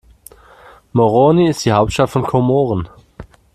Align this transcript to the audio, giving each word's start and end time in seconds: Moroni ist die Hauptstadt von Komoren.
Moroni 0.93 1.47
ist 1.49 1.63
die 1.63 1.73
Hauptstadt 1.73 2.09
von 2.09 2.23
Komoren. 2.23 2.89